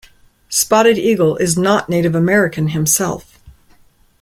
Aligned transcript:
Spotted 0.49 0.97
Eagle 0.97 1.35
is 1.37 1.59
not 1.59 1.87
Native 1.87 2.15
American 2.15 2.69
himself. 2.69 3.37